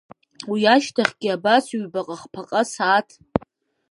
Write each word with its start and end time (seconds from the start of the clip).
Уиашьҭахьгьы 0.51 1.29
абас 1.35 1.65
ҩҩбаҟа-хԥаҟа 1.77 2.61
сааҭ,… 2.71 3.09